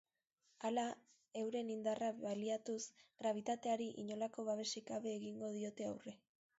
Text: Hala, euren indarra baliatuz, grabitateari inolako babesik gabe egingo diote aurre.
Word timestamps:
Hala, 0.69 0.85
euren 1.41 1.69
indarra 1.75 2.09
baliatuz, 2.23 2.79
grabitateari 3.23 3.93
inolako 4.07 4.51
babesik 4.53 4.93
gabe 4.93 5.19
egingo 5.23 5.57
diote 5.63 5.93
aurre. 5.95 6.21